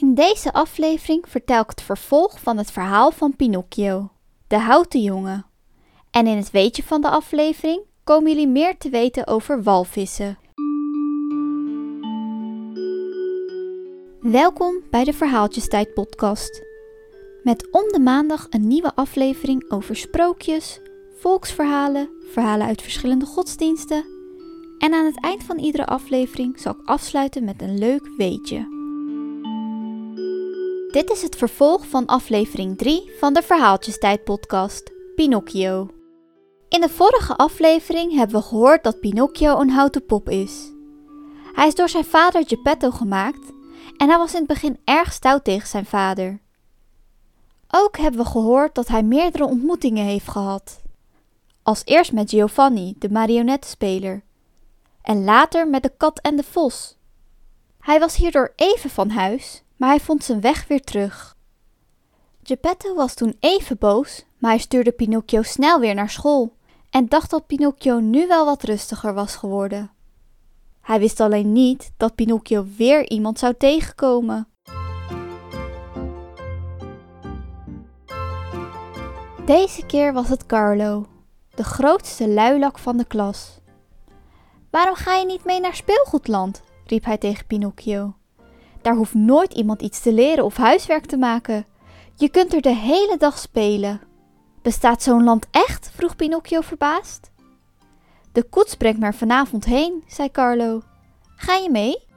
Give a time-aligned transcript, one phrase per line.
[0.00, 4.10] In deze aflevering vertel ik het vervolg van het verhaal van Pinocchio,
[4.46, 5.46] de houten jongen.
[6.10, 10.38] En in het weetje van de aflevering komen jullie meer te weten over walvissen.
[14.20, 16.62] Welkom bij de Verhaaltjestijd podcast.
[17.42, 20.80] Met om de maandag een nieuwe aflevering over sprookjes,
[21.18, 24.04] volksverhalen, verhalen uit verschillende godsdiensten.
[24.78, 28.79] En aan het eind van iedere aflevering zal ik afsluiten met een leuk weetje.
[30.90, 35.88] Dit is het vervolg van aflevering 3 van de Verhaaltjestijd podcast, Pinocchio.
[36.68, 40.72] In de vorige aflevering hebben we gehoord dat Pinocchio een houten pop is.
[41.52, 43.52] Hij is door zijn vader Geppetto gemaakt
[43.96, 46.40] en hij was in het begin erg stout tegen zijn vader.
[47.70, 50.80] Ook hebben we gehoord dat hij meerdere ontmoetingen heeft gehad.
[51.62, 54.22] Als eerst met Giovanni, de marionettenspeler,
[55.02, 56.96] en later met de kat en de vos.
[57.78, 61.36] Hij was hierdoor even van huis, maar hij vond zijn weg weer terug.
[62.42, 66.56] Geppetto was toen even boos, maar hij stuurde Pinocchio snel weer naar school
[66.90, 69.90] en dacht dat Pinocchio nu wel wat rustiger was geworden.
[70.80, 74.48] Hij wist alleen niet dat Pinocchio weer iemand zou tegenkomen.
[79.44, 81.06] Deze keer was het Carlo,
[81.54, 83.60] de grootste luilak van de klas.
[84.70, 86.62] Waarom ga je niet mee naar speelgoedland?
[86.84, 88.14] riep hij tegen Pinocchio.
[88.82, 91.66] Daar hoeft nooit iemand iets te leren of huiswerk te maken.
[92.14, 94.00] Je kunt er de hele dag spelen.
[94.62, 95.90] Bestaat zo'n land echt?
[95.94, 97.30] vroeg Pinocchio verbaasd.
[98.32, 100.82] De koets brengt me vanavond heen, zei Carlo.
[101.36, 102.08] Ga je mee?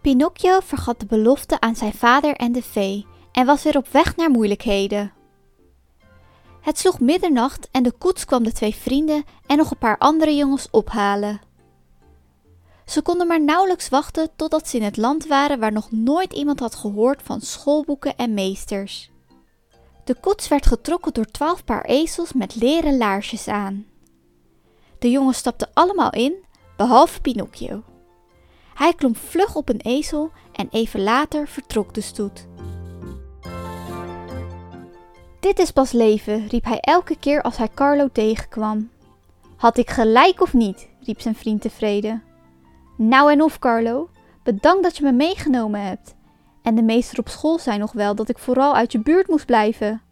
[0.00, 4.16] Pinocchio vergat de belofte aan zijn vader en de vee en was weer op weg
[4.16, 5.12] naar moeilijkheden.
[6.60, 10.36] Het sloeg middernacht en de koets kwam de twee vrienden en nog een paar andere
[10.36, 11.40] jongens ophalen.
[12.86, 16.60] Ze konden maar nauwelijks wachten totdat ze in het land waren waar nog nooit iemand
[16.60, 19.10] had gehoord van schoolboeken en meesters.
[20.04, 23.86] De koets werd getrokken door twaalf paar ezels met leren laarsjes aan.
[24.98, 26.34] De jongens stapten allemaal in,
[26.76, 27.82] behalve Pinocchio.
[28.74, 32.46] Hij klom vlug op een ezel en even later vertrok de stoet.
[35.40, 38.90] Dit is pas leven, riep hij elke keer als hij Carlo tegenkwam.
[39.56, 40.88] Had ik gelijk of niet?
[41.00, 42.25] riep zijn vriend tevreden.
[42.96, 44.10] Nou en of, Carlo.
[44.42, 46.14] Bedankt dat je me meegenomen hebt.
[46.62, 49.46] En de meester op school zei nog wel dat ik vooral uit je buurt moest
[49.46, 50.02] blijven.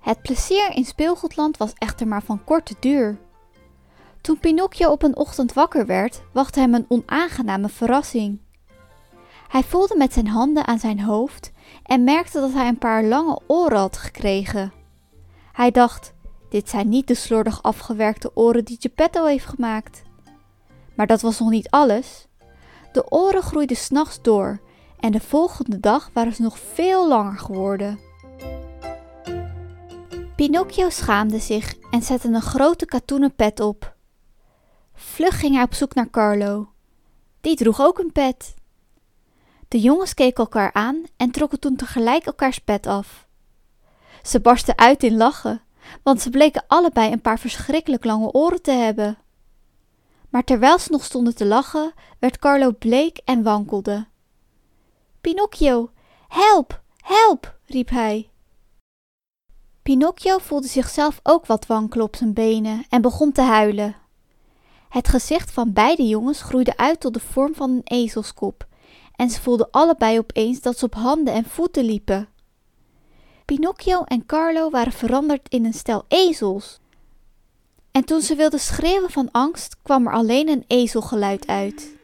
[0.00, 3.18] Het plezier in speelgoedland was echter maar van korte duur.
[4.20, 8.40] Toen Pinocchio op een ochtend wakker werd, wachtte hem een onaangename verrassing.
[9.48, 11.52] Hij voelde met zijn handen aan zijn hoofd
[11.82, 14.72] en merkte dat hij een paar lange oren had gekregen.
[15.52, 16.14] Hij dacht:
[16.48, 20.02] dit zijn niet de slordig afgewerkte oren die Geppetto heeft gemaakt.
[20.98, 22.26] Maar dat was nog niet alles.
[22.92, 24.60] De oren groeiden s'nachts door
[25.00, 27.98] en de volgende dag waren ze nog veel langer geworden.
[30.36, 33.94] Pinocchio schaamde zich en zette een grote katoenen pet op.
[34.94, 36.68] Vlug ging hij op zoek naar Carlo.
[37.40, 38.54] Die droeg ook een pet.
[39.68, 43.26] De jongens keken elkaar aan en trokken toen tegelijk elkaars pet af.
[44.22, 45.62] Ze barsten uit in lachen,
[46.02, 49.18] want ze bleken allebei een paar verschrikkelijk lange oren te hebben.
[50.28, 54.06] Maar terwijl ze nog stonden te lachen, werd Carlo bleek en wankelde.
[55.20, 55.90] Pinocchio,
[56.28, 58.30] help, help, riep hij.
[59.82, 63.96] Pinocchio voelde zichzelf ook wat wankelen op zijn benen en begon te huilen.
[64.88, 68.66] Het gezicht van beide jongens groeide uit tot de vorm van een ezelskop
[69.16, 72.28] en ze voelden allebei opeens dat ze op handen en voeten liepen.
[73.44, 76.80] Pinocchio en Carlo waren veranderd in een stel ezels.
[77.98, 81.96] En toen ze wilde schreeuwen van angst, kwam er alleen een ezelgeluid uit.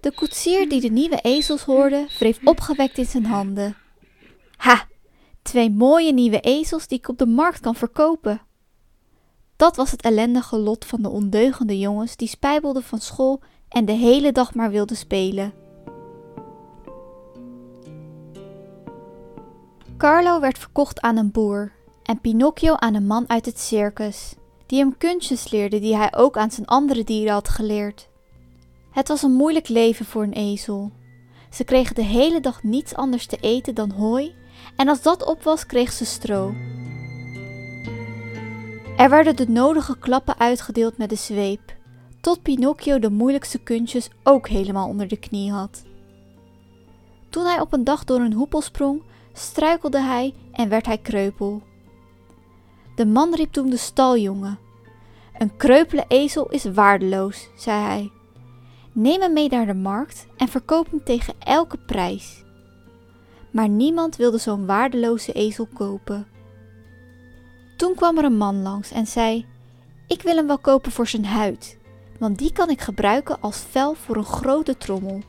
[0.00, 3.76] De koetsier die de nieuwe ezels hoorde, wreef opgewekt in zijn handen.
[4.56, 4.86] Ha,
[5.42, 8.40] twee mooie nieuwe ezels die ik op de markt kan verkopen.
[9.56, 13.92] Dat was het ellendige lot van de ondeugende jongens die spijbelden van school en de
[13.92, 15.52] hele dag maar wilden spelen.
[19.96, 21.76] Carlo werd verkocht aan een boer
[22.08, 24.34] en Pinocchio aan een man uit het circus,
[24.66, 28.08] die hem kunstjes leerde die hij ook aan zijn andere dieren had geleerd.
[28.90, 30.90] Het was een moeilijk leven voor een ezel.
[31.50, 34.34] Ze kregen de hele dag niets anders te eten dan hooi,
[34.76, 36.54] en als dat op was, kreeg ze stro.
[38.96, 41.76] Er werden de nodige klappen uitgedeeld met de zweep,
[42.20, 45.82] tot Pinocchio de moeilijkste kunstjes ook helemaal onder de knie had.
[47.30, 49.02] Toen hij op een dag door een hoepel sprong,
[49.32, 51.62] struikelde hij en werd hij kreupel.
[52.98, 54.58] De man riep toen de staljongen.
[55.38, 58.10] Een kreupele ezel is waardeloos, zei hij.
[58.92, 62.44] Neem hem mee naar de markt en verkoop hem tegen elke prijs.
[63.50, 66.26] Maar niemand wilde zo'n waardeloze ezel kopen.
[67.76, 69.46] Toen kwam er een man langs en zei:
[70.06, 71.78] Ik wil hem wel kopen voor zijn huid,
[72.18, 75.22] want die kan ik gebruiken als vel voor een grote trommel.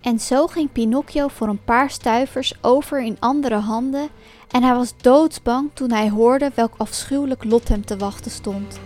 [0.00, 4.08] En zo ging Pinocchio voor een paar stuivers over in andere handen
[4.50, 8.80] en hij was doodsbang toen hij hoorde welk afschuwelijk lot hem te wachten stond.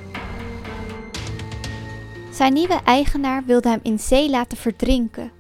[2.32, 5.32] Zijn nieuwe eigenaar wilde hem in zee laten verdrinken.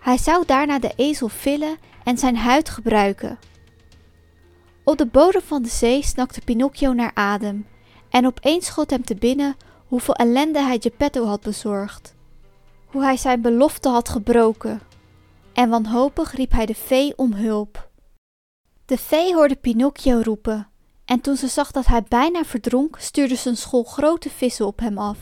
[0.00, 3.38] Hij zou daarna de ezel villen en zijn huid gebruiken.
[4.84, 7.66] Op de bodem van de zee snakte Pinocchio naar adem
[8.10, 9.56] en opeens schoot hem te binnen
[9.86, 12.14] hoeveel ellende hij Geppetto had bezorgd.
[12.86, 14.80] Hoe hij zijn belofte had gebroken.
[15.52, 17.88] En wanhopig riep hij de vee om hulp.
[18.86, 20.68] De vee hoorde Pinocchio roepen
[21.04, 24.80] en toen ze zag dat hij bijna verdronk, stuurde ze een school grote vissen op
[24.80, 25.18] hem af.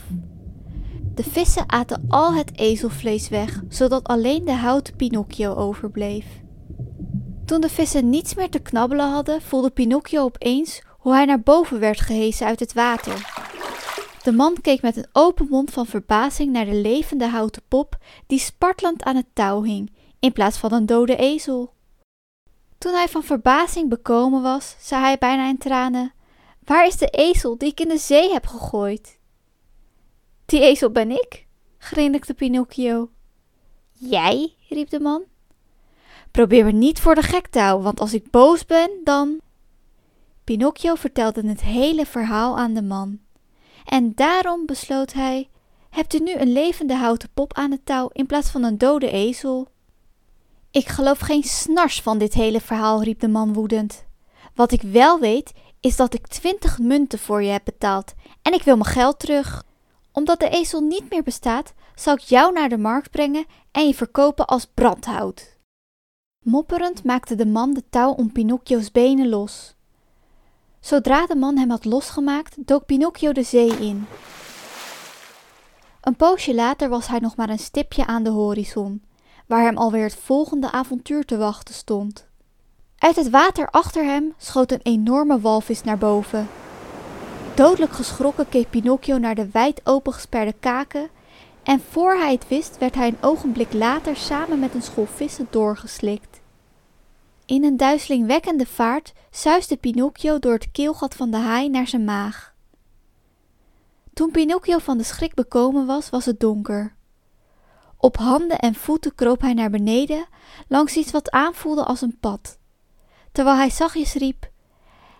[1.15, 6.25] De vissen aten al het ezelvlees weg, zodat alleen de houten Pinocchio overbleef.
[7.45, 11.79] Toen de vissen niets meer te knabbelen hadden, voelde Pinocchio opeens hoe hij naar boven
[11.79, 13.33] werd gehesen uit het water.
[14.23, 17.97] De man keek met een open mond van verbazing naar de levende houten pop
[18.27, 21.74] die spartelend aan het touw hing, in plaats van een dode ezel.
[22.77, 26.13] Toen hij van verbazing bekomen was, zei hij bijna in tranen:
[26.63, 29.17] Waar is de ezel die ik in de zee heb gegooid?
[30.45, 31.45] Die ezel ben ik,
[31.77, 33.09] grinnikte Pinocchio.
[33.91, 34.53] Jij?
[34.69, 35.23] riep de man.
[36.31, 39.39] Probeer me niet voor de gek te houden, want als ik boos ben, dan.
[40.43, 43.19] Pinocchio vertelde het hele verhaal aan de man.
[43.85, 45.49] En daarom besloot hij:
[45.89, 49.09] Hebt u nu een levende houten pop aan het touw in plaats van een dode
[49.11, 49.67] ezel?
[50.75, 54.05] Ik geloof geen snars van dit hele verhaal, riep de man woedend.
[54.55, 58.63] Wat ik wel weet, is dat ik twintig munten voor je heb betaald en ik
[58.63, 59.63] wil mijn geld terug
[60.11, 63.93] omdat de ezel niet meer bestaat, zal ik jou naar de markt brengen en je
[63.93, 65.57] verkopen als brandhout.
[66.43, 69.75] Mopperend maakte de man de touw om Pinocchio's benen los.
[70.79, 74.07] Zodra de man hem had losgemaakt, dook Pinocchio de zee in.
[76.01, 79.01] Een poosje later was hij nog maar een stipje aan de horizon,
[79.47, 82.25] waar hem alweer het volgende avontuur te wachten stond.
[82.97, 86.47] Uit het water achter hem schoot een enorme walvis naar boven.
[87.55, 91.09] Dodelijk geschrokken keek Pinocchio naar de wijd opengesperde kaken
[91.63, 95.47] en voor hij het wist werd hij een ogenblik later samen met een school vissen
[95.49, 96.41] doorgeslikt.
[97.45, 102.53] In een duizelingwekkende vaart suisde Pinocchio door het keelgat van de haai naar zijn maag.
[104.13, 106.95] Toen Pinocchio van de schrik bekomen was, was het donker.
[107.97, 110.27] Op handen en voeten kroop hij naar beneden
[110.67, 112.57] langs iets wat aanvoelde als een pad,
[113.31, 114.49] terwijl hij zachtjes riep: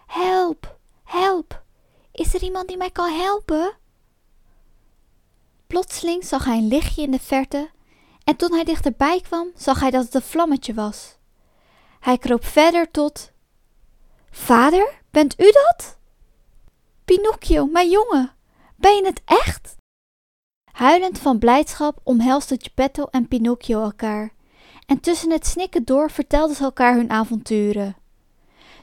[0.06, 1.64] Help, help!
[2.12, 3.78] Is er iemand die mij kan helpen?
[5.68, 7.70] Plotseling zag hij een lichtje in de verte
[8.24, 11.18] en toen hij dichterbij kwam, zag hij dat het een vlammetje was.
[12.00, 13.32] Hij kroop verder tot.
[14.30, 15.98] Vader, bent u dat?
[17.06, 18.36] Pinocchio, mijn jongen,
[18.76, 19.76] ben je het echt?
[20.76, 24.34] Huilend van blijdschap omhelsden Geppetto en Pinocchio elkaar,
[24.86, 27.96] en tussen het snikken door vertelden ze elkaar hun avonturen.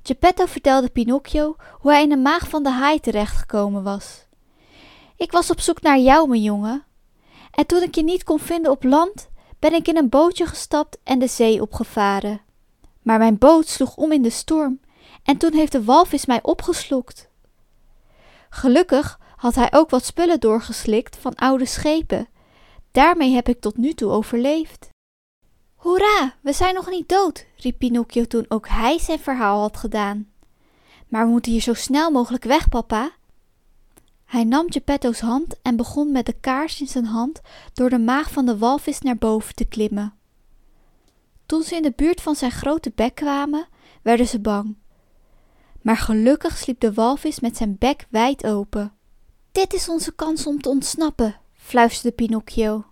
[0.02, 4.26] Geppetto vertelde Pinocchio hoe hij in de maag van de haai terechtgekomen was.
[5.16, 6.84] Ik was op zoek naar jou, mijn jongen.
[7.50, 9.28] En toen ik je niet kon vinden op land,
[9.58, 12.40] ben ik in een bootje gestapt en de zee opgevaren.
[13.02, 14.80] Maar mijn boot sloeg om in de storm
[15.22, 17.28] en toen heeft de walvis mij opgeslokt.
[18.50, 22.28] Gelukkig had hij ook wat spullen doorgeslikt van oude schepen.
[22.90, 24.88] Daarmee heb ik tot nu toe overleefd.
[25.74, 30.28] Hoera, we zijn nog niet dood, riep Pinocchio toen ook hij zijn verhaal had gedaan.
[31.08, 33.10] Maar we moeten hier zo snel mogelijk weg, papa.
[34.24, 37.40] Hij nam Geppetto's hand en begon met de kaars in zijn hand
[37.72, 40.14] door de maag van de walvis naar boven te klimmen.
[41.46, 43.68] Toen ze in de buurt van zijn grote bek kwamen,
[44.02, 44.76] werden ze bang.
[45.80, 48.96] Maar gelukkig sliep de walvis met zijn bek wijd open.
[49.52, 52.84] Dit is onze kans om te ontsnappen, fluisterde Pinocchio.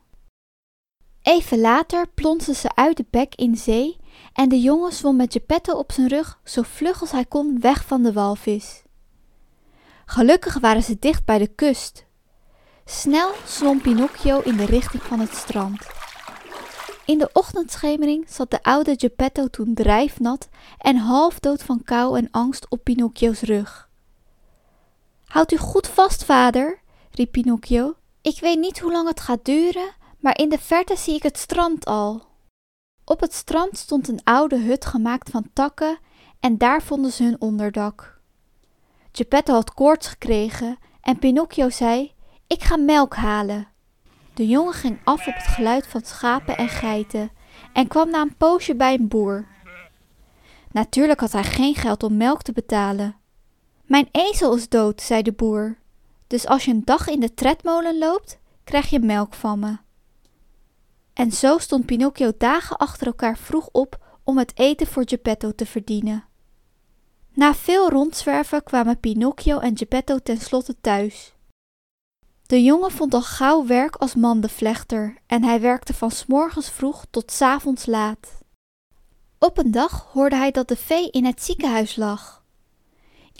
[1.22, 3.96] Even later plonsde ze uit de bek in zee
[4.32, 7.84] en de jongen zwom met Geppetto op zijn rug zo vlug als hij kon weg
[7.86, 8.82] van de walvis.
[10.06, 12.04] Gelukkig waren ze dicht bij de kust.
[12.84, 15.86] Snel zwom Pinocchio in de richting van het strand.
[17.04, 20.48] In de ochtendschemering zat de oude Geppetto toen drijfnat
[20.78, 23.89] en half dood van kou en angst op Pinocchio's rug.
[25.30, 27.94] Houd u goed vast, vader, riep Pinocchio.
[28.22, 31.38] Ik weet niet hoe lang het gaat duren, maar in de verte zie ik het
[31.38, 32.22] strand al.
[33.04, 35.98] Op het strand stond een oude hut gemaakt van takken
[36.40, 38.20] en daar vonden ze hun onderdak.
[39.12, 42.12] Geppetto had koorts gekregen en Pinocchio zei:
[42.46, 43.68] Ik ga melk halen.
[44.34, 47.30] De jongen ging af op het geluid van schapen en geiten
[47.72, 49.46] en kwam na een poosje bij een boer.
[50.70, 53.19] Natuurlijk had hij geen geld om melk te betalen.
[53.90, 55.78] Mijn ezel is dood, zei de boer.
[56.26, 59.76] Dus als je een dag in de tredmolen loopt, krijg je melk van me.
[61.12, 65.66] En zo stond Pinocchio dagen achter elkaar vroeg op om het eten voor Geppetto te
[65.66, 66.24] verdienen.
[67.34, 71.34] Na veel rondzwerven kwamen Pinocchio en Geppetto tenslotte thuis.
[72.46, 77.04] De jongen vond al gauw werk als mandenvlechter en hij werkte van s morgens vroeg
[77.10, 78.28] tot s avonds laat.
[79.38, 82.39] Op een dag hoorde hij dat de vee in het ziekenhuis lag.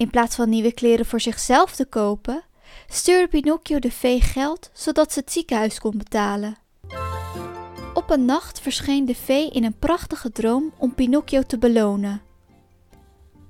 [0.01, 2.45] In plaats van nieuwe kleren voor zichzelf te kopen,
[2.89, 6.57] stuurde Pinocchio de vee geld zodat ze het ziekenhuis kon betalen.
[7.95, 12.23] Op een nacht verscheen de vee in een prachtige droom om Pinocchio te belonen.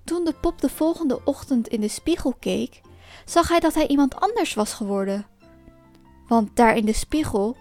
[0.05, 2.81] Toen de pop de volgende ochtend in de spiegel keek,
[3.25, 5.27] zag hij dat hij iemand anders was geworden.
[6.27, 7.57] Want daar in de spiegel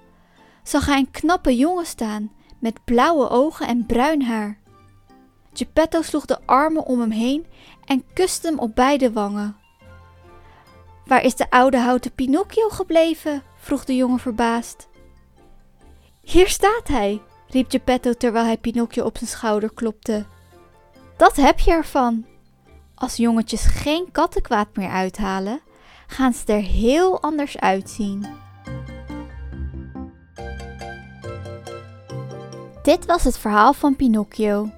[0.64, 4.60] zag hij een knappe jongen staan met blauwe ogen en bruin haar.
[5.60, 7.46] Geppetto sloeg de armen om hem heen
[7.86, 9.58] en kuste hem op beide wangen.
[11.06, 13.44] Waar is de oude houten Pinocchio gebleven?
[13.58, 14.88] vroeg de jongen verbaasd.
[16.22, 20.26] Hier staat hij, riep Geppetto terwijl hij Pinocchio op zijn schouder klopte.
[21.18, 22.26] Dat heb je ervan.
[22.96, 25.62] Als jongetjes geen kattenkwaad meer uithalen,
[26.08, 28.28] gaan ze er heel anders uitzien.
[32.84, 34.70] Dit was het verhaal van Pinocchio.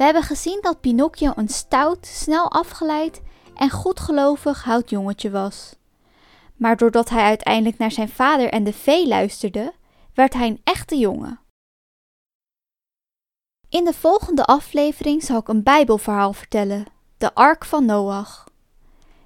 [0.00, 3.20] We hebben gezien dat Pinocchio een stout, snel afgeleid
[3.54, 5.74] en goedgelovig houtjongetje was.
[6.56, 9.72] Maar doordat hij uiteindelijk naar zijn vader en de vee luisterde,
[10.14, 11.40] werd hij een echte jongen.
[13.68, 16.86] In de volgende aflevering zal ik een Bijbelverhaal vertellen,
[17.18, 18.44] de Ark van Noach.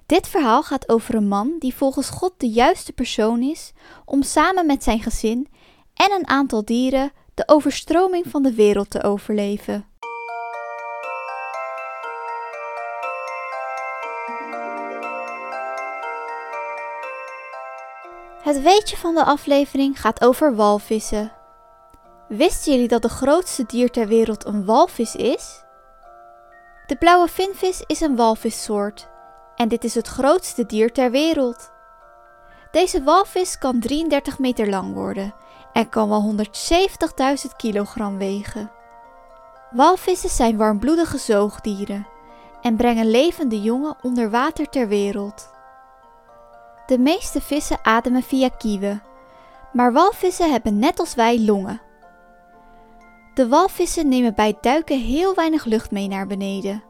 [0.05, 3.73] Dit verhaal gaat over een man die volgens God de juiste persoon is
[4.05, 5.47] om samen met zijn gezin
[5.93, 9.93] en een aantal dieren de overstroming van de wereld te overleven.
[18.45, 21.31] Het weetje van de aflevering gaat over walvissen.
[22.27, 25.63] Wisten jullie dat de grootste dier ter wereld een walvis is?
[26.87, 29.07] De blauwe vinvis is een walvissoort
[29.55, 31.71] en dit is het grootste dier ter wereld.
[32.71, 35.33] Deze walvis kan 33 meter lang worden
[35.73, 38.71] en kan wel 170.000 kilogram wegen.
[39.71, 42.07] Walvissen zijn warmbloedige zoogdieren
[42.61, 45.53] en brengen levende jongen onder water ter wereld.
[46.85, 49.03] De meeste vissen ademen via kieven,
[49.73, 51.81] maar walvissen hebben net als wij longen.
[53.33, 56.83] De walvissen nemen bij duiken heel weinig lucht mee naar beneden.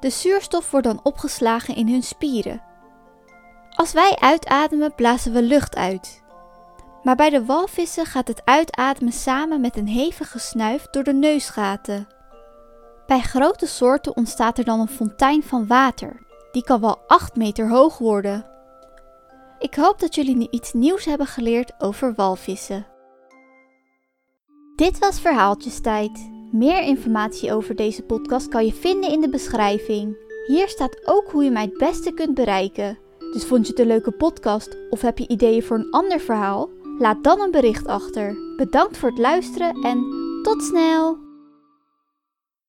[0.00, 2.62] De zuurstof wordt dan opgeslagen in hun spieren.
[3.70, 6.22] Als wij uitademen, blazen we lucht uit.
[7.02, 12.08] Maar bij de walvissen gaat het uitademen samen met een hevige snuif door de neusgaten.
[13.06, 16.26] Bij grote soorten ontstaat er dan een fontein van water.
[16.52, 18.53] Die kan wel 8 meter hoog worden.
[19.64, 22.86] Ik hoop dat jullie nu iets nieuws hebben geleerd over walvissen.
[24.76, 26.30] Dit was Verhaaltjestijd.
[26.52, 30.16] Meer informatie over deze podcast kan je vinden in de beschrijving.
[30.46, 32.98] Hier staat ook hoe je mij het beste kunt bereiken.
[33.32, 36.70] Dus vond je het een leuke podcast of heb je ideeën voor een ander verhaal?
[36.98, 38.36] Laat dan een bericht achter.
[38.56, 40.04] Bedankt voor het luisteren en
[40.42, 41.23] tot snel!